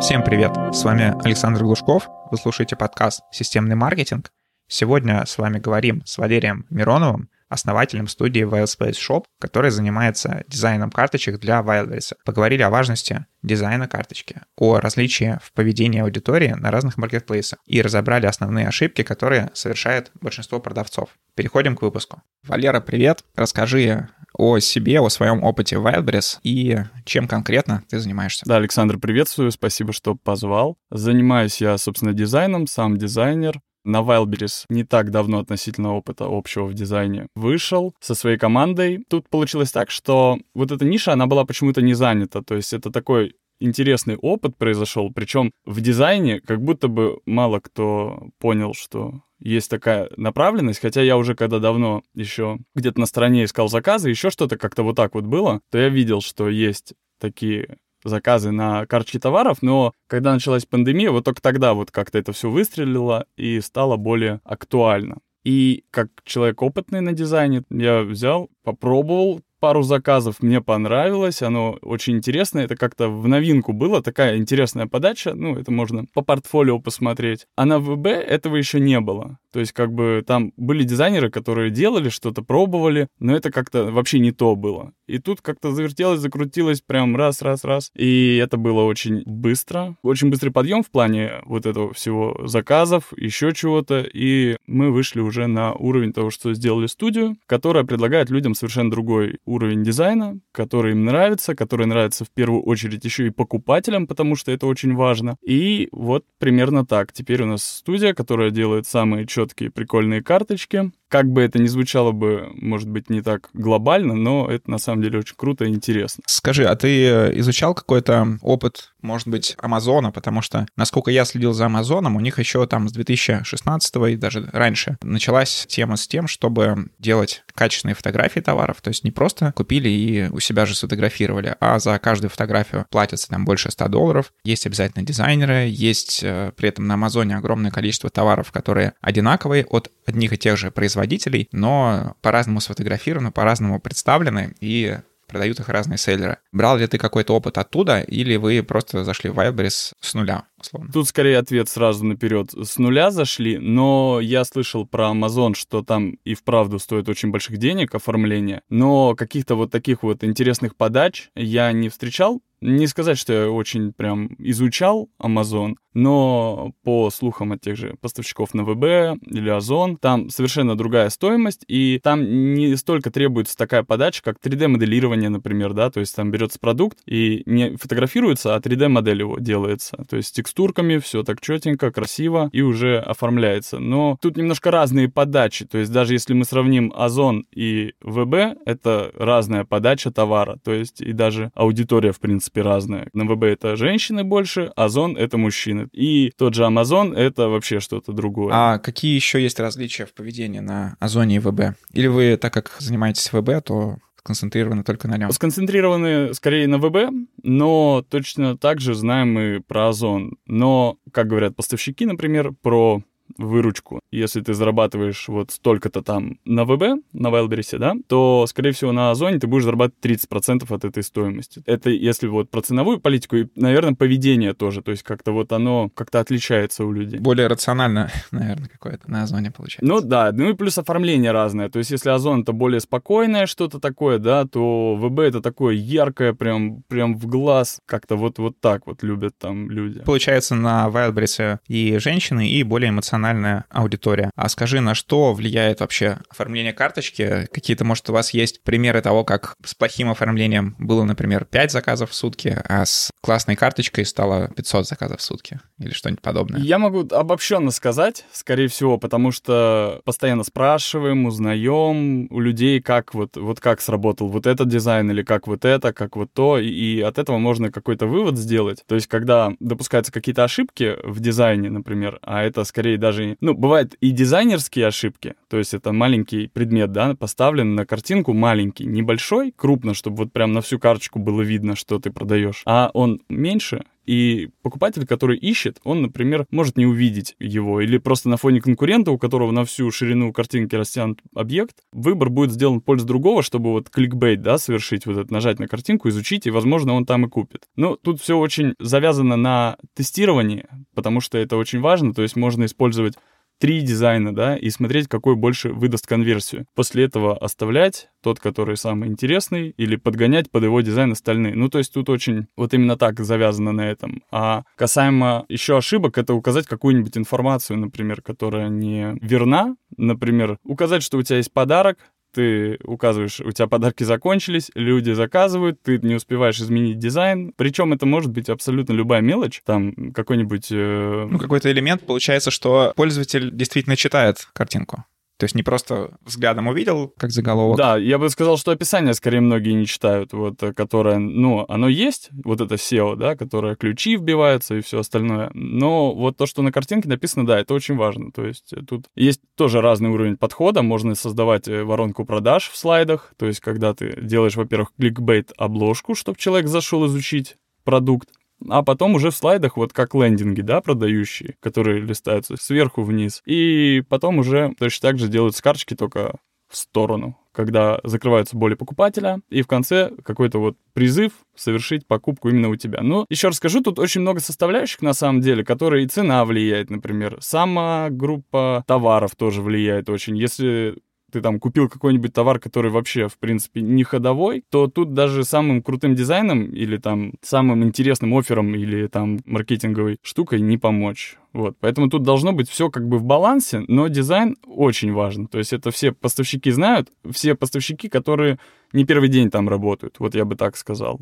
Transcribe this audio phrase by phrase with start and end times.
[0.00, 0.52] Всем привет!
[0.74, 2.08] С вами Александр Глушков.
[2.30, 4.30] Вы слушаете подкаст «Системный маркетинг».
[4.68, 11.38] Сегодня с вами говорим с Валерием Мироновым, основателем студии Wildspace Shop, который занимается дизайном карточек
[11.38, 12.14] для Wildberries.
[12.24, 18.26] Поговорили о важности дизайна карточки, о различии в поведении аудитории на разных маркетплейсах и разобрали
[18.26, 21.10] основные ошибки, которые совершает большинство продавцов.
[21.34, 22.22] Переходим к выпуску.
[22.42, 23.24] Валера, привет!
[23.34, 24.08] Расскажи
[24.38, 28.44] о себе, о своем опыте в Wildberries и чем конкретно ты занимаешься.
[28.46, 30.76] Да, Александр, приветствую, спасибо, что позвал.
[30.90, 33.60] Занимаюсь я, собственно, дизайном, сам дизайнер.
[33.86, 39.04] На Wildberries не так давно относительно опыта общего в дизайне вышел со своей командой.
[39.08, 42.42] Тут получилось так, что вот эта ниша, она была почему-то не занята.
[42.42, 48.28] То есть это такой интересный опыт произошел, причем в дизайне как будто бы мало кто
[48.40, 53.68] понял, что есть такая направленность, хотя я уже когда давно еще где-то на стороне искал
[53.68, 58.50] заказы, еще что-то как-то вот так вот было, то я видел, что есть такие заказы
[58.50, 63.26] на карточки товаров, но когда началась пандемия, вот только тогда вот как-то это все выстрелило
[63.36, 65.18] и стало более актуально.
[65.44, 72.18] И как человек опытный на дизайне, я взял, попробовал, пару заказов мне понравилось, оно очень
[72.18, 77.48] интересное, это как-то в новинку было, такая интересная подача, ну, это можно по портфолио посмотреть.
[77.56, 79.40] А на ВБ этого еще не было.
[79.56, 84.20] То есть как бы там были дизайнеры, которые делали что-то, пробовали, но это как-то вообще
[84.20, 84.92] не то было.
[85.08, 87.90] И тут как-то завертелось, закрутилось прям раз, раз, раз.
[87.96, 89.96] И это было очень быстро.
[90.02, 94.06] Очень быстрый подъем в плане вот этого всего заказов, еще чего-то.
[94.12, 99.38] И мы вышли уже на уровень того, что сделали студию, которая предлагает людям совершенно другой
[99.46, 104.52] уровень дизайна, который им нравится, который нравится в первую очередь еще и покупателям, потому что
[104.52, 105.36] это очень важно.
[105.42, 107.12] И вот примерно так.
[107.12, 110.90] Теперь у нас студия, которая делает самые четкие прикольные карточки.
[111.08, 115.02] Как бы это ни звучало бы, может быть, не так глобально, но это на самом
[115.02, 116.24] деле очень круто и интересно.
[116.26, 120.10] Скажи, а ты э, изучал какой-то опыт, может быть, Амазона?
[120.10, 124.48] Потому что, насколько я следил за Амазоном, у них еще там с 2016 и даже
[124.52, 128.80] раньше началась тема с тем, чтобы делать качественные фотографии товаров.
[128.82, 133.28] То есть не просто купили и у себя же сфотографировали, а за каждую фотографию платится
[133.28, 134.32] там больше 100 долларов.
[134.44, 139.90] Есть обязательно дизайнеры, есть э, при этом на Амазоне огромное количество товаров, которые одинаковые от
[140.06, 144.96] одних и тех же производителей производителей, но по-разному сфотографированы, по-разному представлены и
[145.28, 146.38] продают их разные селлеры.
[146.52, 150.90] Брал ли ты какой-то опыт оттуда, или вы просто зашли в Wildberries с нуля, условно?
[150.92, 152.52] Тут скорее ответ сразу наперед.
[152.52, 157.58] С нуля зашли, но я слышал про Amazon, что там и вправду стоит очень больших
[157.58, 163.32] денег оформление, но каких-то вот таких вот интересных подач я не встречал, не сказать, что
[163.32, 169.48] я очень прям изучал Amazon, но по слухам от тех же поставщиков на ВБ или
[169.48, 175.72] Озон, там совершенно другая стоимость, и там не столько требуется такая подача, как 3D-моделирование, например,
[175.72, 180.28] да, то есть там берется продукт и не фотографируется, а 3D-модель его делается, то есть
[180.28, 183.78] с текстурками, все так четенько, красиво и уже оформляется.
[183.78, 189.12] Но тут немножко разные подачи, то есть даже если мы сравним Озон и ВБ, это
[189.14, 193.08] разная подача товара, то есть и даже аудитория, в принципе, разная.
[193.14, 195.85] На ВБ это женщины больше, Озон это мужчины.
[195.92, 198.52] И тот же Amazon— это вообще что-то другое.
[198.54, 201.76] А какие еще есть различия в поведении на Озоне и ВБ?
[201.92, 205.30] Или вы, так как занимаетесь ВБ, то сконцентрированы только на нем?
[205.30, 210.36] Сконцентрированы скорее на ВБ, но точно так же знаем мы про Озон.
[210.46, 213.02] Но, как говорят поставщики, например, про
[213.38, 214.00] выручку.
[214.10, 219.10] Если ты зарабатываешь вот столько-то там на ВБ, на Wildberries, да, то, скорее всего, на
[219.10, 221.62] Озоне ты будешь зарабатывать 30% от этой стоимости.
[221.66, 224.82] Это если вот про ценовую политику и, наверное, поведение тоже.
[224.82, 227.18] То есть как-то вот оно как-то отличается у людей.
[227.18, 229.86] Более рационально, наверное, какое-то на Озоне получается.
[229.86, 231.68] Ну да, ну и плюс оформление разное.
[231.68, 236.32] То есть если Озон это более спокойное что-то такое, да, то ВБ это такое яркое,
[236.32, 237.80] прям, прям в глаз.
[237.86, 240.00] Как-то вот, вот так вот любят там люди.
[240.00, 244.30] Получается, на Wildberries и женщины, и более эмоциональные профессиональная аудитория.
[244.36, 247.48] А скажи, на что влияет вообще оформление карточки?
[247.52, 252.10] Какие-то, может, у вас есть примеры того, как с плохим оформлением было, например, 5 заказов
[252.10, 256.60] в сутки, а с классной карточкой стало 500 заказов в сутки или что-нибудь подобное?
[256.60, 263.36] Я могу обобщенно сказать, скорее всего, потому что постоянно спрашиваем, узнаем у людей, как вот,
[263.36, 267.00] вот как сработал вот этот дизайн или как вот это, как вот то, и, и
[267.00, 268.82] от этого можно какой-то вывод сделать.
[268.86, 273.94] То есть, когда допускаются какие-то ошибки в дизайне, например, а это скорее даже, ну, бывают
[274.00, 279.94] и дизайнерские ошибки, то есть это маленький предмет, да, поставлен на картинку маленький, небольшой, крупно,
[279.94, 284.50] чтобы вот прям на всю карточку было видно, что ты продаешь, а он меньше, И
[284.62, 289.18] покупатель, который ищет, он, например, может не увидеть его, или просто на фоне конкурента, у
[289.18, 293.90] которого на всю ширину картинки растянут объект, выбор будет сделан в пользу другого, чтобы вот
[293.90, 297.62] кликбейт, да, совершить, вот это, нажать на картинку, изучить, и, возможно, он там и купит.
[297.74, 302.64] Но тут все очень завязано на тестировании, потому что это очень важно, то есть можно
[302.64, 303.14] использовать
[303.58, 306.66] три дизайна, да, и смотреть, какой больше выдаст конверсию.
[306.74, 311.54] После этого оставлять тот, который самый интересный, или подгонять под его дизайн остальные.
[311.54, 314.22] Ну, то есть тут очень вот именно так завязано на этом.
[314.30, 319.76] А касаемо еще ошибок, это указать какую-нибудь информацию, например, которая не верна.
[319.96, 321.98] Например, указать, что у тебя есть подарок,
[322.36, 327.54] ты указываешь, у тебя подарки закончились, люди заказывают, ты не успеваешь изменить дизайн.
[327.56, 330.68] Причем это может быть абсолютно любая мелочь, там какой-нибудь...
[330.70, 331.26] Э...
[331.30, 335.04] Ну, какой-то элемент, получается, что пользователь действительно читает картинку.
[335.38, 337.76] То есть не просто взглядом увидел, как заголовок.
[337.76, 341.88] Да, я бы сказал, что описание скорее многие не читают, вот, э, которое, ну, оно
[341.88, 345.50] есть, вот это SEO, да, которое ключи вбиваются и все остальное.
[345.52, 348.32] Но вот то, что на картинке написано, да, это очень важно.
[348.32, 350.82] То есть э, тут есть тоже разный уровень подхода.
[350.82, 353.34] Можно создавать э, воронку продаж в слайдах.
[353.36, 358.30] То есть когда ты делаешь, во-первых, кликбейт обложку, чтобы человек зашел изучить продукт,
[358.68, 363.42] а потом уже в слайдах, вот как лендинги, да, продающие, которые листаются сверху вниз.
[363.46, 366.38] И потом уже точно так же делают карточки только
[366.68, 372.68] в сторону, когда закрываются боли покупателя, и в конце какой-то вот призыв совершить покупку именно
[372.68, 373.02] у тебя.
[373.02, 376.90] Но еще раз скажу, тут очень много составляющих на самом деле, которые и цена влияет,
[376.90, 377.38] например.
[377.40, 380.36] Сама группа товаров тоже влияет очень.
[380.36, 380.98] Если
[381.36, 385.82] ты там купил какой-нибудь товар, который вообще, в принципе, не ходовой, то тут даже самым
[385.82, 391.36] крутым дизайном или там самым интересным оффером или там маркетинговой штукой не помочь.
[391.52, 395.46] Вот, поэтому тут должно быть все как бы в балансе, но дизайн очень важен.
[395.46, 398.58] То есть это все поставщики знают, все поставщики, которые
[398.94, 401.20] не первый день там работают, вот я бы так сказал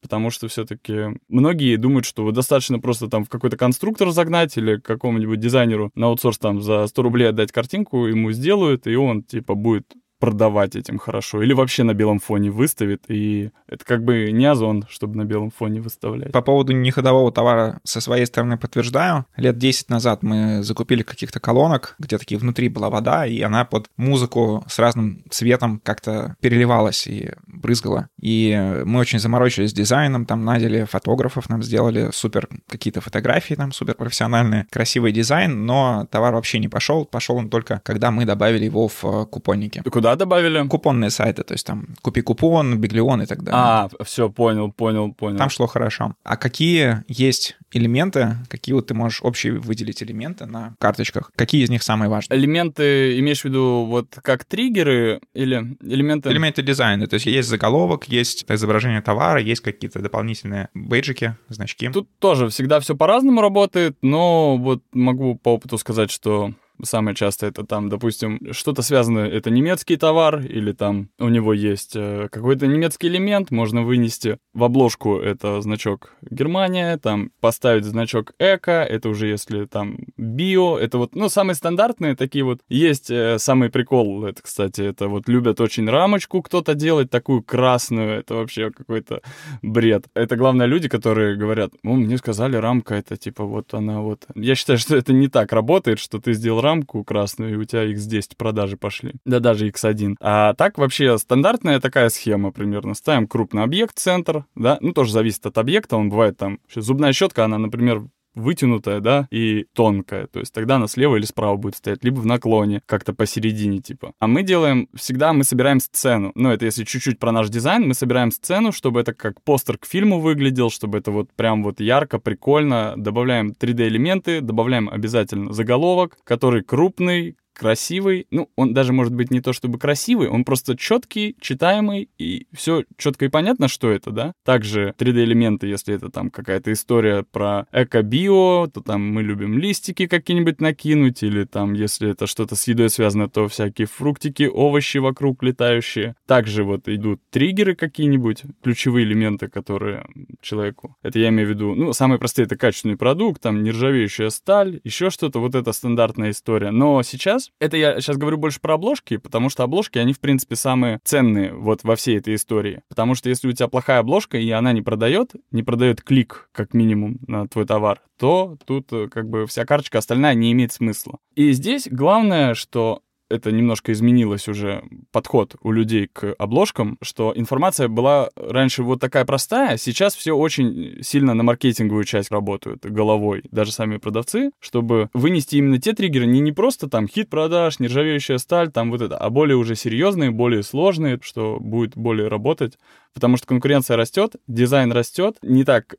[0.00, 5.40] потому что все-таки многие думают, что достаточно просто там в какой-то конструктор загнать или какому-нибудь
[5.40, 9.92] дизайнеру на аутсорс там за 100 рублей отдать картинку, ему сделают, и он типа будет
[10.18, 11.42] продавать этим хорошо.
[11.42, 13.04] Или вообще на белом фоне выставит.
[13.08, 16.32] И это как бы не озон, чтобы на белом фоне выставлять.
[16.32, 19.26] По поводу неходового товара со своей стороны подтверждаю.
[19.36, 23.90] Лет 10 назад мы закупили каких-то колонок, где такие внутри была вода, и она под
[23.96, 28.08] музыку с разным цветом как-то переливалась и брызгала.
[28.20, 33.72] И мы очень заморочились с дизайном, там надели фотографов, нам сделали супер какие-то фотографии, там
[33.72, 37.04] супер профессиональные, красивый дизайн, но товар вообще не пошел.
[37.04, 39.82] Пошел он только, когда мы добавили его в купонники.
[39.90, 40.64] Куда Куда добавили?
[40.68, 43.60] Купонные сайты, то есть там купи купон, Биглион и так далее.
[43.60, 45.36] А, все, понял, понял, понял.
[45.36, 46.14] Там шло хорошо.
[46.22, 51.32] А какие есть элементы, какие вот ты можешь общие выделить элементы на карточках?
[51.34, 52.38] Какие из них самые важные?
[52.38, 56.30] Элементы, имеешь в виду вот как триггеры или элементы...
[56.30, 61.88] Элементы дизайна, то есть есть заголовок, есть изображение товара, есть какие-то дополнительные бейджики, значки.
[61.88, 66.52] Тут тоже всегда все по-разному работает, но вот могу по опыту сказать, что
[66.82, 71.92] Самое часто это там, допустим, что-то связанное, это немецкий товар, или там у него есть
[71.94, 78.82] э, какой-то немецкий элемент, можно вынести в обложку это значок Германия, там поставить значок эко,
[78.82, 82.60] это уже если там био, это вот, ну, самые стандартные такие вот.
[82.68, 88.20] Есть э, самый прикол, это, кстати, это вот любят очень рамочку кто-то делать, такую красную,
[88.20, 89.22] это вообще какой-то
[89.62, 90.06] бред.
[90.14, 94.26] Это главное люди, которые говорят, ну, мне сказали, рамка это типа вот она вот.
[94.34, 97.84] Я считаю, что это не так работает, что ты сделал рамку красную, и у тебя
[97.90, 99.14] X10 продажи пошли.
[99.24, 100.16] Да даже X1.
[100.20, 102.94] А так вообще стандартная такая схема примерно.
[102.94, 107.44] Ставим крупный объект, центр, да, ну тоже зависит от объекта, он бывает там, зубная щетка,
[107.44, 108.04] она, например,
[108.36, 110.26] вытянутая, да, и тонкая.
[110.28, 114.12] То есть тогда она слева или справа будет стоять, либо в наклоне, как-то посередине, типа.
[114.20, 116.32] А мы делаем, всегда мы собираем сцену.
[116.34, 119.86] Ну, это если чуть-чуть про наш дизайн, мы собираем сцену, чтобы это как постер к
[119.86, 122.94] фильму выглядел, чтобы это вот прям вот ярко, прикольно.
[122.96, 128.26] Добавляем 3D-элементы, добавляем обязательно заголовок, который крупный, красивый.
[128.30, 132.84] Ну, он даже может быть не то чтобы красивый, он просто четкий, читаемый, и все
[132.96, 134.32] четко и понятно, что это, да.
[134.44, 140.60] Также 3D-элементы, если это там какая-то история про эко-био, то там мы любим листики какие-нибудь
[140.60, 146.14] накинуть, или там, если это что-то с едой связано, то всякие фруктики, овощи вокруг летающие.
[146.26, 150.06] Также вот идут триггеры какие-нибудь, ключевые элементы, которые
[150.40, 150.96] человеку.
[151.02, 155.10] Это я имею в виду, ну, самые простые это качественный продукт, там нержавеющая сталь, еще
[155.10, 156.70] что-то, вот это стандартная история.
[156.70, 160.56] Но сейчас это я сейчас говорю больше про обложки, потому что обложки, они, в принципе,
[160.56, 162.82] самые ценные вот во всей этой истории.
[162.88, 166.74] Потому что если у тебя плохая обложка, и она не продает, не продает клик, как
[166.74, 171.18] минимум, на твой товар, то тут э, как бы вся карточка остальная не имеет смысла.
[171.34, 177.88] И здесь главное, что это немножко изменилось уже, подход у людей к обложкам, что информация
[177.88, 183.72] была раньше вот такая простая, сейчас все очень сильно на маркетинговую часть работают головой, даже
[183.72, 188.70] сами продавцы, чтобы вынести именно те триггеры, не, не просто там хит продаж, нержавеющая сталь,
[188.70, 192.78] там вот это, а более уже серьезные, более сложные, что будет более работать.
[193.14, 195.96] Потому что конкуренция растет, дизайн растет, не так,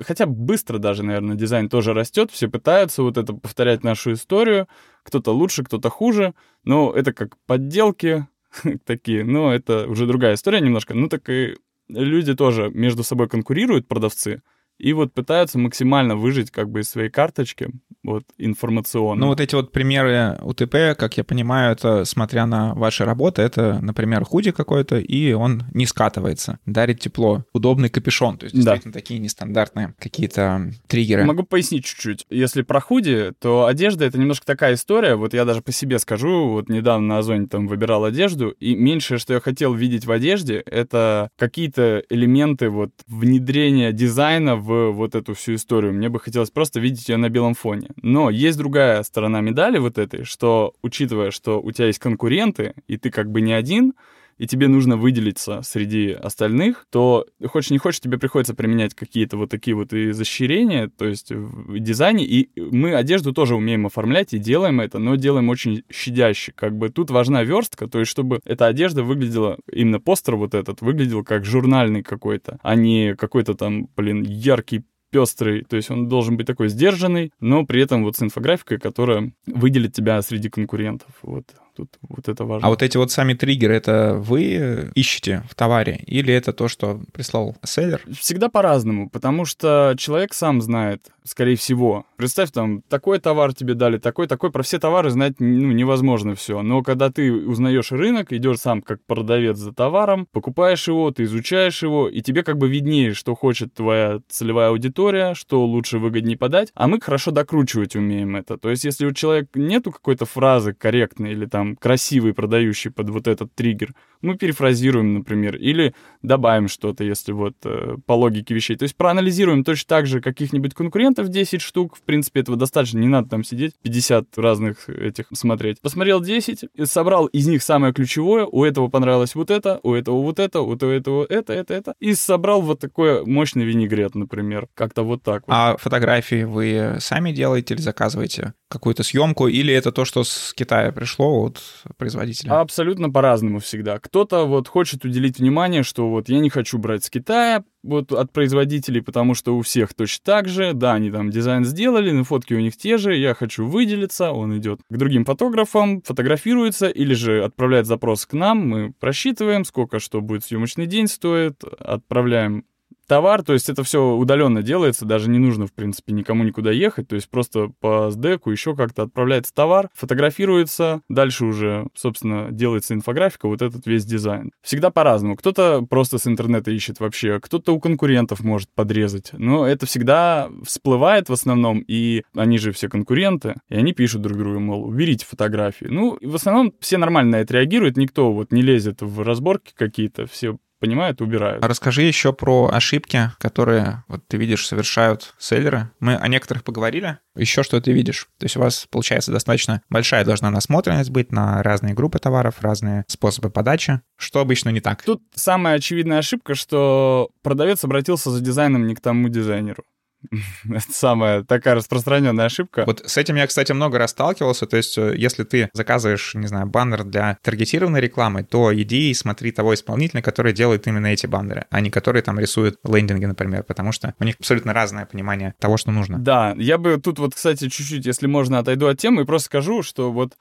[0.00, 4.66] хотя быстро даже, наверное, дизайн тоже растет, все пытаются вот это повторять нашу историю,
[5.06, 6.34] кто-то лучше, кто-то хуже,
[6.64, 8.26] но это как подделки
[8.84, 11.56] такие, но это уже другая история немножко, ну так и
[11.88, 14.42] люди тоже между собой конкурируют, продавцы,
[14.78, 17.70] и вот пытаются максимально выжить как бы из своей карточки,
[18.06, 19.20] вот, информационно.
[19.20, 23.80] Ну, вот эти вот примеры УТП, как я понимаю, это, смотря на ваши работы, это,
[23.82, 29.00] например, худи какой-то, и он не скатывается, дарит тепло, удобный капюшон, то есть действительно да.
[29.00, 31.24] такие нестандартные какие-то триггеры.
[31.24, 32.24] Могу пояснить чуть-чуть.
[32.30, 36.48] Если про худи, то одежда— это немножко такая история, вот я даже по себе скажу,
[36.48, 40.62] вот недавно на Озоне там выбирал одежду, и меньшее, что я хотел видеть в одежде,
[40.64, 45.92] это какие-то элементы вот внедрения дизайна в вот эту всю историю.
[45.92, 47.90] Мне бы хотелось просто видеть ее на белом фоне.
[48.02, 52.96] Но есть другая сторона медали вот этой, что, учитывая, что у тебя есть конкуренты, и
[52.96, 53.94] ты как бы не один,
[54.38, 59.50] и тебе нужно выделиться среди остальных, то хочешь не хочешь, тебе приходится применять какие-то вот
[59.50, 64.80] такие вот изощрения, то есть в дизайне, и мы одежду тоже умеем оформлять и делаем
[64.80, 66.52] это, но делаем очень щадяще.
[66.52, 70.82] Как бы тут важна верстка, то есть чтобы эта одежда выглядела, именно постер вот этот,
[70.82, 74.84] выглядел как журнальный какой-то, а не какой-то там, блин, яркий
[75.16, 79.32] пестрый, то есть он должен быть такой сдержанный, но при этом вот с инфографикой, которая
[79.46, 81.08] выделит тебя среди конкурентов.
[81.22, 81.44] Вот
[81.76, 82.66] тут вот это важно.
[82.66, 87.00] А вот эти вот сами триггеры, это вы ищете в товаре или это то, что
[87.12, 88.02] прислал селлер?
[88.18, 92.06] Всегда по-разному, потому что человек сам знает, скорее всего.
[92.16, 94.50] Представь, там, такой товар тебе дали, такой, такой.
[94.50, 96.62] Про все товары знать ну, невозможно все.
[96.62, 101.82] Но когда ты узнаешь рынок, идешь сам как продавец за товаром, покупаешь его, ты изучаешь
[101.82, 106.70] его, и тебе как бы виднее, что хочет твоя целевая аудитория, что лучше выгоднее подать.
[106.74, 108.56] А мы хорошо докручивать умеем это.
[108.56, 113.10] То есть, если у человека нету какой-то фразы корректной или там там красивый, продающий под
[113.10, 118.76] вот этот триггер, мы перефразируем, например, или добавим что-то, если вот э, по логике вещей.
[118.76, 123.08] То есть проанализируем точно так же каких-нибудь конкурентов 10 штук, в принципе, этого достаточно, не
[123.08, 125.80] надо там сидеть 50 разных этих смотреть.
[125.80, 130.38] Посмотрел 10, собрал из них самое ключевое, у этого понравилось вот это, у этого вот
[130.38, 135.22] это, у этого это, это, это, и собрал вот такой мощный винегрет, например, как-то вот
[135.22, 135.52] так вот.
[135.54, 140.92] А фотографии вы сами делаете или заказываете какую-то съемку, или это то, что с Китая
[140.92, 141.62] пришло от
[141.96, 142.60] производителя?
[142.60, 143.98] Абсолютно по-разному всегда.
[143.98, 148.32] Кто-то вот хочет уделить внимание, что вот я не хочу брать с Китая, вот от
[148.32, 150.72] производителей, потому что у всех точно так же.
[150.74, 153.16] Да, они там дизайн сделали, но фотки у них те же.
[153.16, 154.32] Я хочу выделиться.
[154.32, 158.68] Он идет к другим фотографам, фотографируется или же отправляет запрос к нам.
[158.68, 162.64] Мы просчитываем, сколько что будет съемочный день стоит, отправляем
[163.06, 167.08] товар, то есть это все удаленно делается, даже не нужно, в принципе, никому никуда ехать,
[167.08, 173.48] то есть просто по SDEC еще как-то отправляется товар, фотографируется, дальше уже, собственно, делается инфографика,
[173.48, 174.52] вот этот весь дизайн.
[174.62, 175.36] Всегда по-разному.
[175.36, 181.28] Кто-то просто с интернета ищет вообще, кто-то у конкурентов может подрезать, но это всегда всплывает
[181.28, 185.86] в основном, и они же все конкуренты, и они пишут друг другу, мол, уберите фотографии.
[185.86, 190.26] Ну, в основном все нормально на это реагируют, никто вот не лезет в разборки какие-то,
[190.26, 191.64] все понимают, убирают.
[191.64, 195.90] А расскажи еще про ошибки, которые, вот ты видишь, совершают селлеры.
[196.00, 197.18] Мы о некоторых поговорили.
[197.34, 198.28] Еще что ты видишь?
[198.38, 203.04] То есть у вас, получается, достаточно большая должна насмотренность быть на разные группы товаров, разные
[203.08, 204.00] способы подачи.
[204.16, 205.02] Что обычно не так?
[205.02, 209.84] Тут самая очевидная ошибка, что продавец обратился за дизайном не к тому дизайнеру.
[210.64, 212.84] Это самая такая распространенная ошибка.
[212.86, 214.66] Вот с этим я, кстати, много раз сталкивался.
[214.66, 219.14] То есть, э, если ты заказываешь, не знаю, баннер для таргетированной рекламы, то иди и
[219.14, 223.62] смотри того исполнителя, который делает именно эти баннеры, а не который там рисует лендинги, например,
[223.62, 226.18] потому что у них абсолютно разное понимание того, что нужно.
[226.18, 229.82] Да, я бы тут вот, кстати, чуть-чуть, если можно, отойду от темы и просто скажу,
[229.82, 230.36] что вот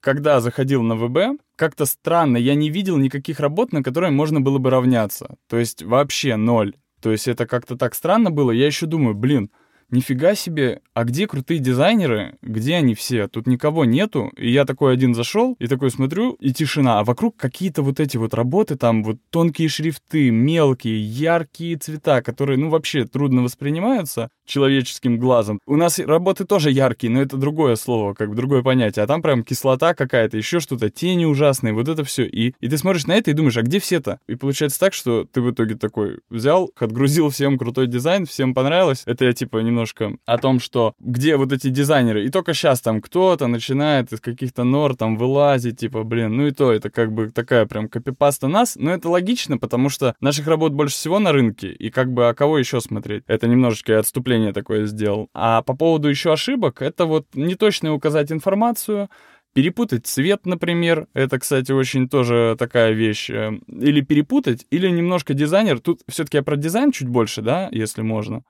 [0.00, 4.58] когда заходил на ВБ, как-то странно, я не видел никаких работ, на которые можно было
[4.58, 5.36] бы равняться.
[5.48, 6.74] То есть вообще ноль.
[7.00, 8.50] То есть это как-то так странно было.
[8.50, 9.50] Я еще думаю, блин,
[9.90, 12.36] нифига себе, а где крутые дизайнеры?
[12.42, 13.28] Где они все?
[13.28, 14.30] Тут никого нету.
[14.36, 17.00] И я такой один зашел и такой смотрю, и тишина.
[17.00, 22.58] А вокруг какие-то вот эти вот работы, там вот тонкие шрифты, мелкие, яркие цвета, которые,
[22.58, 24.30] ну, вообще трудно воспринимаются.
[24.48, 25.60] человеческим глазом.
[25.66, 29.04] У нас работы тоже яркие, но это другое слово, как бы другое понятие.
[29.04, 32.24] А там прям кислота какая-то, еще что-то, тени ужасные, вот это все.
[32.24, 34.18] И, и ты смотришь на это и думаешь, а где все-то?
[34.26, 39.02] И получается так, что ты в итоге такой взял, отгрузил всем крутой дизайн, всем понравилось.
[39.06, 42.24] Это я типа немножко о том, что где вот эти дизайнеры.
[42.24, 46.50] И только сейчас там кто-то начинает из каких-то нор там вылазить, типа, блин, ну и
[46.50, 48.74] то, это как бы такая прям копипаста нас.
[48.76, 51.70] Но это логично, потому что наших работ больше всего на рынке.
[51.70, 53.22] И как бы, а кого еще смотреть?
[53.28, 55.28] Это немножечко отступление такое сделал.
[55.32, 59.08] А по поводу еще ошибок, это вот неточно указать информацию,
[59.54, 63.30] Перепутать цвет, например, это, кстати, очень тоже такая вещь.
[63.30, 65.80] Э, или перепутать, или немножко дизайнер.
[65.80, 68.42] Тут все-таки я про дизайн чуть больше, да, если можно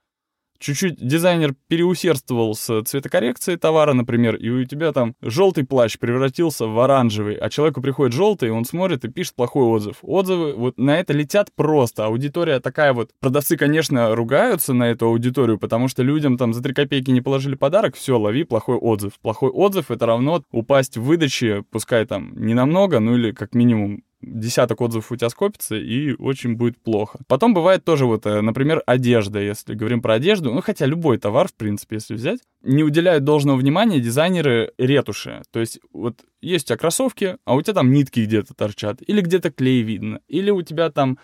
[0.58, 6.78] чуть-чуть дизайнер переусердствовал с цветокоррекцией товара, например, и у тебя там желтый плащ превратился в
[6.78, 9.96] оранжевый, а человеку приходит желтый, он смотрит и пишет плохой отзыв.
[10.02, 12.06] Отзывы вот на это летят просто.
[12.06, 13.10] Аудитория такая вот.
[13.20, 17.54] Продавцы, конечно, ругаются на эту аудиторию, потому что людям там за 3 копейки не положили
[17.54, 19.12] подарок, все, лови плохой отзыв.
[19.20, 24.02] Плохой отзыв— это равно упасть в выдаче, пускай там не намного, ну или как минимум
[24.20, 27.20] десяток отзывов у тебя скопится, и очень будет плохо.
[27.28, 31.48] Потом бывает тоже вот, э, например, одежда, если говорим про одежду, ну, хотя любой товар,
[31.48, 35.42] в принципе, если взять, не уделяют должного внимания дизайнеры ретуши.
[35.52, 39.20] То есть вот есть у тебя кроссовки, а у тебя там нитки где-то торчат, или
[39.20, 41.18] где-то клей видно, или у тебя там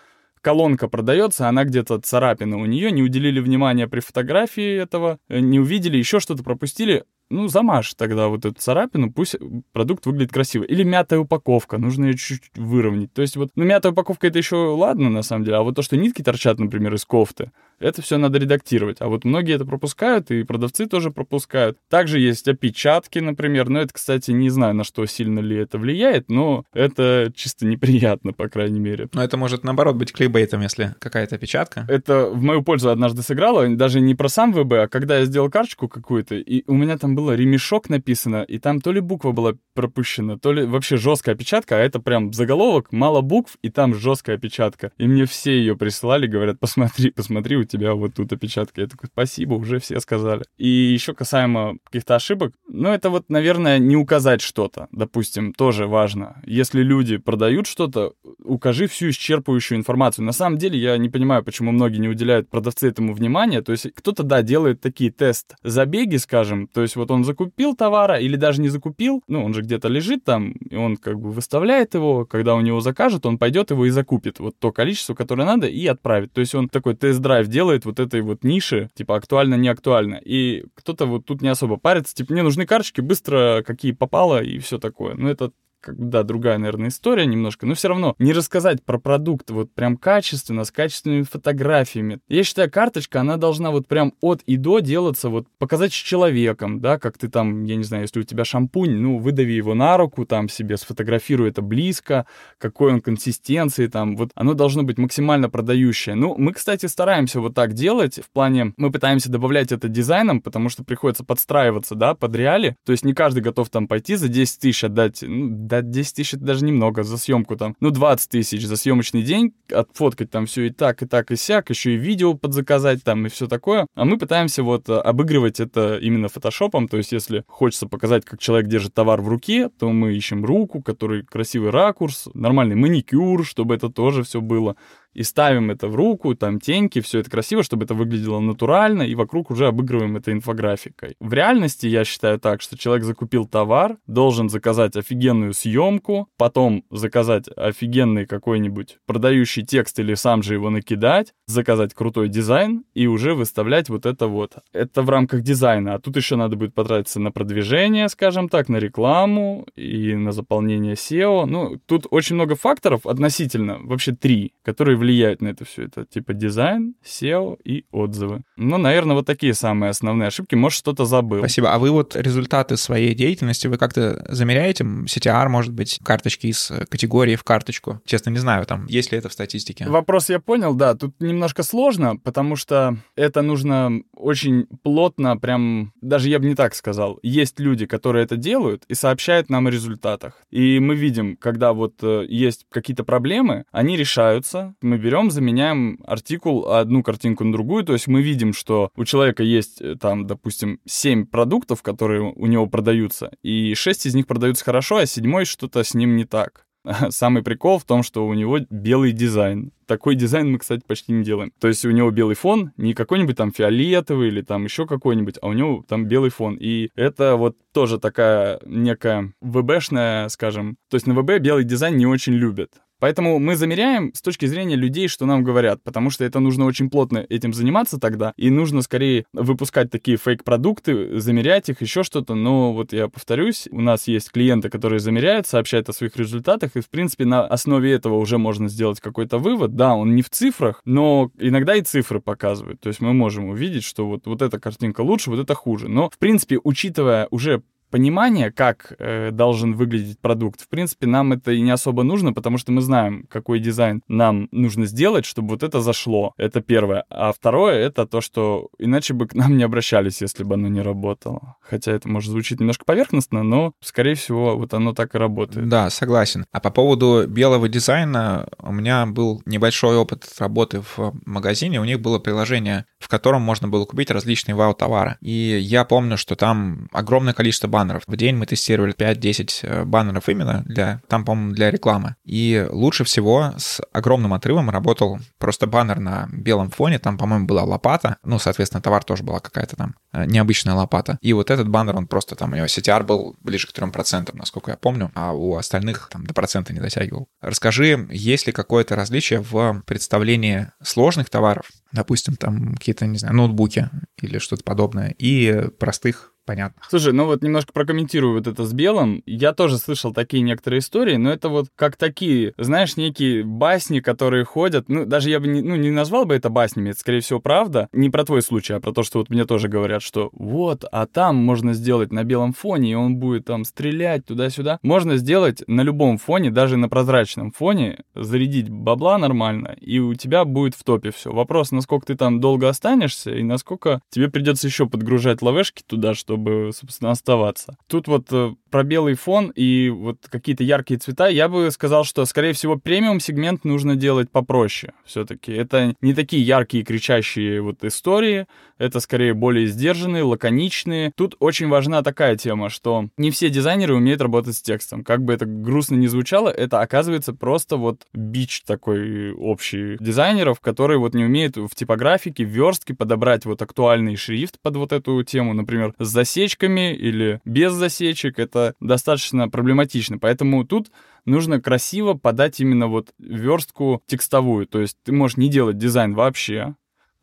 [0.45, 5.59] колонка продается, она где-то царапина у нее, не уделили внимания при фотографии этого, э, не
[5.59, 9.37] увидели, еще что-то пропустили, ну, замажь тогда вот эту царапину, пусть
[9.73, 10.65] продукт выглядит красиво.
[10.65, 13.13] Или мятая упаковка, нужно ее чуть-чуть выровнять.
[13.15, 15.83] То есть вот, ну, мятая упаковка это еще ладно, на самом деле, а вот то,
[15.83, 18.99] что нитки торчат, например, из кофты, это все надо редактировать.
[19.01, 21.79] А вот многие это пропускают, и продавцы тоже пропускают.
[21.89, 23.69] Также есть опечатки, например.
[23.69, 28.33] Но это, кстати, не знаю, на что сильно ли это влияет, но это чисто неприятно,
[28.33, 29.09] по крайней мере.
[29.13, 31.87] Но это может, наоборот, быть клейбейтом, если какая-то опечатка.
[31.89, 35.51] Это в мою пользу однажды сыграло, даже не про сам ВБ, а когда я сделал
[35.51, 39.55] карточку какую-то, и у меня там было ремешок написано, и там то ли буква была
[39.75, 44.37] пропущена, то ли вообще жесткая опечатка, а это прям заголовок, мало букв, и там жесткая
[44.37, 44.93] опечатка.
[44.99, 48.81] И мне все ее присылали, говорят, посмотри, посмотри, у тебя вот тут опечатка.
[48.81, 50.45] Я такой, спасибо, уже все сказали.
[50.57, 56.41] И еще касаемо каких-то ошибок, ну это вот, наверное, не указать что-то, допустим, тоже важно.
[56.45, 58.15] Если люди продают что-то,
[58.45, 60.25] укажи всю исчерпывающую информацию.
[60.25, 63.63] На самом деле я не понимаю, почему многие не уделяют продавцы этому внимания.
[63.63, 68.37] То есть кто-то, да, делает такие тест-забеги, скажем, то есть вот он закупил товара или
[68.37, 72.25] даже не закупил, ну он же где-то лежит там, и он как бы выставляет его,
[72.27, 75.87] когда у него закажут, он пойдет его и закупит вот то количество, которое надо, и
[75.87, 76.33] отправит.
[76.33, 80.17] То есть он такой тест-драйв делает вот этой вот ниши, типа актуально, не актуально.
[80.17, 84.59] И кто-то вот тут не особо парится, типа мне нужны карточки, быстро какие попало и
[84.59, 85.15] все такое.
[85.15, 85.53] Ну это
[85.93, 90.65] да, другая, наверное, история немножко, но все равно не рассказать про продукт вот прям качественно,
[90.65, 92.21] с качественными фотографиями.
[92.29, 96.81] Я считаю, карточка, она должна вот прям от и до делаться, вот показать с человеком,
[96.81, 99.97] да, как ты там, я не знаю, если у тебя шампунь, ну, выдави его на
[99.97, 102.27] руку, там себе сфотографируй это близко,
[102.59, 106.15] какой он консистенции, там, вот оно должно быть максимально продающее.
[106.15, 110.69] Ну, мы, кстати, стараемся вот так делать, в плане, мы пытаемся добавлять это дизайном, потому
[110.69, 114.61] что приходится подстраиваться, да, под реали, то есть не каждый готов там пойти за 10
[114.61, 115.49] тысяч отдать, ну,
[115.83, 117.77] да 10 тысяч это даже немного за съемку там.
[117.81, 121.71] Ну, 20 тысяч за съемочный день, отфоткать там все и так, и так, и сяк,
[121.71, 123.87] еще и видео подзаказать там и все такое.
[123.95, 128.41] А мы пытаемся вот э, обыгрывать это именно фотошопом, то есть если хочется показать, как
[128.41, 133.75] человек держит товар в руке, то мы ищем руку, который красивый ракурс, нормальный маникюр, чтобы
[133.75, 134.77] это тоже все было
[135.15, 139.15] и ставим это в руку, там теньки, все это красиво, чтобы это выглядело натурально, и
[139.15, 141.15] вокруг уже обыгрываем это инфографикой.
[141.21, 147.49] В реальности я считаю так, что человек закупил товар, должен заказать офигенную съемку, потом заказать
[147.57, 153.89] офигенный какой-нибудь продающий текст или сам же его накидать, заказать крутой дизайн и уже выставлять
[153.89, 154.55] вот это вот.
[154.73, 158.79] Это в рамках дизайна, а тут еще надо будет потратиться на продвижение, скажем так, на
[158.79, 161.47] рекламу и на заполнение SEO.
[161.47, 165.85] Ну, тут очень много факторов относительно, вообще три, которые влияют на это все.
[165.85, 168.43] Это типа дизайн, SEO и отзывы.
[168.57, 170.55] Ну, наверное, вот такие самые основные ошибки.
[170.55, 171.39] Может, что-то забыл.
[171.41, 171.73] Спасибо.
[171.73, 174.85] А вы вот результаты своей деятельности, вы как-то замеряете?
[174.85, 178.01] CTR, может быть, карточки из категории в карточку?
[178.07, 179.87] Честно, не знаю, там, есть ли это в статистике?
[179.89, 180.95] Вопрос я понял, да.
[180.95, 186.75] Тут немножко сложно, потому что это нужно очень плотно, прям, даже я бы не так
[186.75, 187.19] сказал.
[187.23, 190.43] Есть люди, которые это делают и сообщают нам о результатах.
[190.51, 195.99] И мы видим, когда вот э, есть какие-то проблемы, они решаются, мы мы берем, заменяем
[196.07, 200.27] артикул одну картинку на другую, то есть мы видим, что у человека есть э, там,
[200.27, 205.47] допустим, 7 продуктов, которые у него продаются, и 6 из них продаются хорошо, а седьмой
[205.47, 206.67] что-то с ним не так.
[207.11, 209.73] Самый прикол в том, что у него белый дизайн.
[209.87, 211.53] Такой дизайн мы, кстати, почти не делаем.
[211.59, 215.49] То есть у него белый фон, не какой-нибудь там фиолетовый или там еще какой-нибудь, а
[215.49, 216.57] у него там белый фон.
[216.61, 220.77] И это вот тоже такая некая ВБшная, скажем...
[220.89, 222.71] То есть на ВБ белый дизайн не очень любят.
[223.05, 226.89] Поэтому мы замеряем с точки зрения людей, что нам говорят, потому что это нужно очень
[226.89, 232.35] плотно этим заниматься тогда, и нужно скорее выпускать такие фейк-продукты, замерять их, еще что-то.
[232.35, 236.81] Но вот я повторюсь, у нас есть клиенты, которые замеряют, сообщают о своих результатах, и,
[236.81, 239.77] в принципе, на основе этого уже можно сделать какой-то вывод.
[239.77, 242.81] Да, он не в цифрах, но иногда и цифры показывают.
[242.81, 245.89] То есть мы можем увидеть, что вот, вот эта картинка лучше, вот это хуже.
[245.89, 247.61] Но, в принципе, учитывая уже
[247.95, 252.59] понимание, как э, должен выглядеть продукт, в принципе, нам это и не особо нужно, потому
[252.59, 256.33] что мы знаем, какой дизайн нам нужно сделать, чтобы вот это зашло.
[256.37, 257.05] Это первое.
[257.09, 260.81] А второе— это то, что иначе бы к нам не обращались, если бы оно не
[260.81, 261.55] работало.
[261.61, 265.69] Хотя это может звучить немножко поверхностно, но, скорее всего, вот оно так и работает.
[265.69, 266.47] Да, согласен.
[266.51, 271.81] А по поводу белого дизайна у меня был небольшой опыт работы в магазине.
[271.81, 275.17] У них было приложение, в котором можно было купить различные вау-товары.
[275.21, 278.03] И я помню, что там огромное количество баннеров баннеров.
[278.07, 282.17] В день мы тестировали 5-10 э, баннеров именно для, там, по-моему, для рекламы.
[282.25, 286.99] И лучше всего с огромным отрывом работал просто баннер на белом фоне.
[286.99, 288.17] Там, по-моему, была лопата.
[288.25, 291.19] Ну, соответственно, товар тоже была какая-то там э, необычная лопата.
[291.21, 294.71] И вот этот баннер, он просто там, у него CTR был ближе к 3%, насколько
[294.71, 297.29] я помню, а у остальных там до процента не дотягивал.
[297.41, 303.91] Расскажи, есть ли какое-то различие в представлении сложных товаров, допустим, там какие-то, не знаю, ноутбуки
[304.21, 306.83] или что-то подобное, и простых понятно.
[306.89, 309.23] Слушай, ну вот немножко прокомментирую вот это с белым.
[309.27, 314.45] Я тоже слышал такие некоторые истории, но это вот как такие, знаешь, некие басни, которые
[314.45, 314.89] ходят.
[314.89, 317.89] Ну, даже я бы не, ну, не назвал бы это баснями, это, скорее всего, правда.
[317.93, 321.07] Не про твой случай, а про то, что вот мне тоже говорят, что вот, а
[321.07, 324.79] там можно сделать на белом фоне, и он будет там стрелять туда-сюда.
[324.83, 330.45] Можно сделать на любом фоне, даже на прозрачном фоне, зарядить бабла нормально, и у тебя
[330.45, 331.33] будет в топе все.
[331.33, 336.34] Вопрос, насколько ты там долго останешься, и насколько тебе придется еще подгружать лавешки туда, что
[336.35, 337.77] чтобы, собственно, оставаться.
[337.87, 342.25] Тут вот э, про белый фон и вот какие-то яркие цвета, я бы сказал, что,
[342.25, 345.53] скорее всего, премиум-сегмент нужно делать попроще все-таки.
[345.53, 351.13] Это не такие яркие, кричащие вот истории, это скорее более сдержанные, лаконичные.
[351.15, 355.05] Тут очень важна такая тема, что не все дизайнеры умеют работать с текстом.
[355.05, 360.99] Как бы это грустно ни звучало, это оказывается просто вот бич такой общий дизайнеров, которые
[360.99, 365.55] вот не умеют в типографике, в верстке подобрать вот актуальный шрифт под вот эту тему,
[365.55, 368.41] например, с засечками или без засечек.
[368.41, 370.19] Это достаточно проблематично.
[370.19, 370.91] Поэтому тут
[371.25, 374.67] нужно красиво подать именно вот верстку текстовую.
[374.67, 376.75] То есть ты можешь не делать дизайн вообще,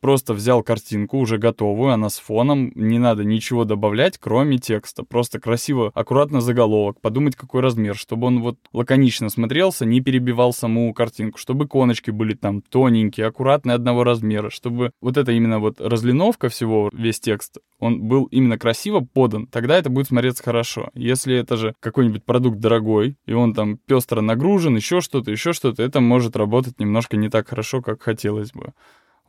[0.02, 5.04] Просто взял картинку уже готовую, она с фоном, не надо ничего добавлять, кроме текста.
[5.04, 10.92] Просто красиво, аккуратно заголовок, подумать, какой размер, чтобы он вот лаконично смотрелся, не перебивал саму
[10.92, 16.48] картинку, чтобы коночки были там тоненькие, аккуратные одного размера, чтобы вот это именно вот разлиновка
[16.48, 20.90] всего, весь текст, он был именно красиво подан, тогда это будет смотреться хорошо.
[20.94, 25.84] Если это же какой-нибудь продукт дорогой, и он там пестро нагружен, еще что-то, еще что-то,
[25.84, 28.72] это может работать немножко не так хорошо, как хотелось бы.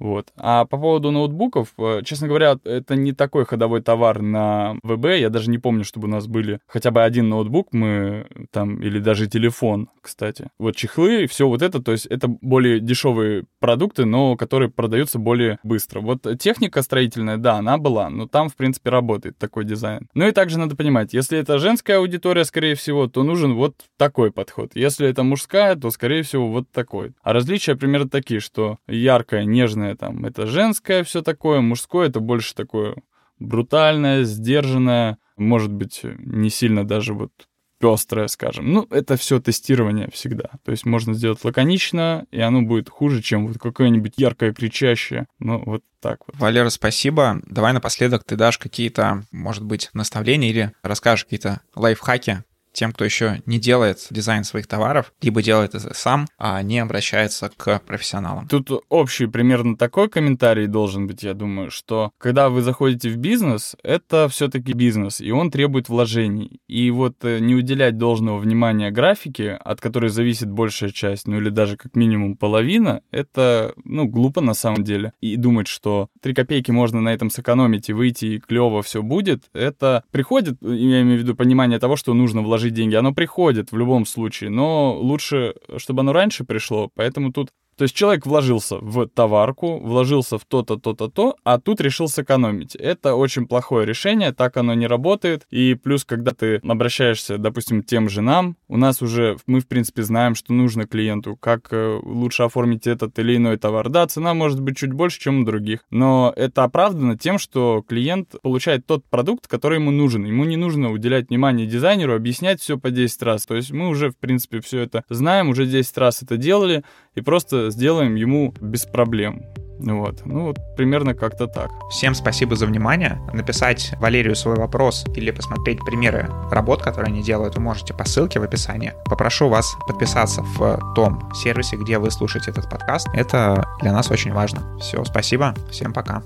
[0.04, 0.34] Вот.
[0.36, 5.06] А по поводу ноутбуков, э, честно говоря, это не такой ходовой товар на ВБ.
[5.18, 9.00] Я даже не помню, чтобы у нас были хотя бы один ноутбук, мы там, или
[9.00, 10.50] даже телефон, кстати.
[10.60, 15.58] Вот чехлы, все вот это, то есть это более дешевые продукты, но которые продаются более
[15.64, 16.02] быстро.
[16.02, 20.10] Вот техника строительная, да, она была, но там, в принципе, работает такой дизайн.
[20.16, 24.34] Ну и также надо понимать, если это женская аудитория, скорее всего, то нужен вот такой
[24.34, 24.72] подход.
[24.76, 27.14] Если это мужская, то, скорее всего, вот такой.
[27.22, 32.20] А различия примерно такие, что яркая, нежная женщины, там, это женское все такое, мужское это
[32.20, 32.96] больше такое
[33.40, 37.32] брутальное, сдержанное, может быть, не сильно даже вот
[37.80, 38.72] пестрое, скажем.
[38.72, 40.52] Ну, это все тестирование всегда.
[40.64, 45.28] То есть можно сделать лаконично, и оно будет хуже, чем вот какое-нибудь яркое, кричащее.
[45.40, 46.38] Ну, вот так вот.
[46.38, 47.42] Валера, спасибо.
[47.46, 53.42] Давай напоследок ты дашь какие-то, может быть, наставления или расскажешь какие-то лайфхаки, тем, кто еще
[53.46, 58.48] не делает дизайн своих товаров, либо делает это сам, а не обращается к профессионалам.
[58.48, 63.76] Тут общий примерно такой комментарий должен быть, я думаю, что когда вы заходите в бизнес,
[63.84, 66.60] это все-таки бизнес, и он требует вложений.
[66.68, 71.50] И вот э, не уделять должного внимания графике, от которой зависит большая часть, ну или
[71.50, 75.14] даже как минимум половина, это, ну, глупо на самом деле.
[75.22, 79.44] И думать, что 3 копейки можно на этом сэкономить и выйти, и клево все будет,
[79.54, 83.72] это приходит, я имею в виду понимание того, что нужно вложить вложить деньги, оно приходит
[83.72, 88.78] в любом случае, но лучше, чтобы оно раньше пришло, поэтому тут То есть человек вложился
[88.78, 92.76] в товарку, вложился в то-то, то-то, то, а тут решил сэкономить.
[92.76, 95.46] Это очень плохое решение, так оно не работает.
[95.50, 100.04] И плюс, когда ты обращаешься, допустим, тем же нам, у нас уже, мы, в принципе,
[100.04, 103.90] знаем, что нужно клиенту, как э, лучше оформить этот или иной товар.
[103.90, 108.36] Да, цена может быть чуть больше, чем у других, но это оправдано тем, что клиент
[108.42, 110.26] получает тот продукт, который ему нужен.
[110.26, 113.46] Ему не нужно уделять внимание дизайнеру, объяснять все по 10 раз.
[113.46, 116.84] То есть мы уже, в принципе, все это знаем, уже 10 раз это делали,
[117.16, 119.46] и просто сделаем ему без проблем.
[119.80, 120.22] Вот.
[120.26, 121.70] Ну, вот примерно как-то так.
[121.90, 123.20] Всем спасибо за внимание.
[123.34, 128.40] Написать Валерию свой вопрос или посмотреть примеры работ, которые они делают, вы можете по ссылке
[128.40, 128.94] в описании.
[129.06, 133.08] Попрошу вас подписаться в том сервисе, где вы слушаете этот подкаст.
[133.14, 134.78] Это для нас очень важно.
[134.80, 135.54] Все, спасибо.
[135.70, 136.24] Всем пока.